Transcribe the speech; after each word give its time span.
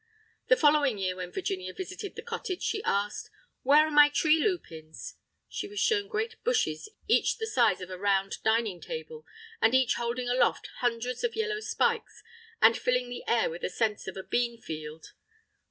The 0.47 0.55
following 0.55 0.97
year 0.97 1.15
when 1.17 1.31
Virginia 1.31 1.75
visited 1.75 2.15
the 2.15 2.23
cottage 2.23 2.63
she 2.63 2.83
asked, 2.83 3.29
"Where 3.61 3.85
are 3.85 3.91
my 3.91 4.09
tree 4.09 4.39
lupins?" 4.39 5.13
She 5.47 5.67
was 5.67 5.79
shown 5.79 6.07
great 6.07 6.43
bushes 6.43 6.89
each 7.07 7.37
the 7.37 7.45
size 7.45 7.81
of 7.81 7.91
a 7.91 7.99
round 7.99 8.37
dining 8.43 8.81
table, 8.81 9.27
and 9.61 9.75
each 9.75 9.93
holding 9.97 10.27
aloft 10.27 10.71
hundreds 10.79 11.23
of 11.23 11.35
yellow 11.35 11.59
spikes, 11.59 12.23
and 12.63 12.75
filling 12.75 13.09
the 13.09 13.23
air 13.27 13.47
with 13.51 13.61
the 13.61 13.69
scent 13.69 14.07
of 14.07 14.17
a 14.17 14.23
bean 14.23 14.59
field. 14.59 15.13